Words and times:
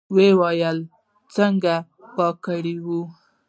ویالې 0.15 0.83
څنګه 1.35 1.75
پاکې 2.15 2.57
کړو؟ 2.75 3.01